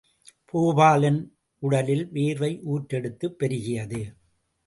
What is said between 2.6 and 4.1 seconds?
ஊற்றெடுத்துப் பெருகியது.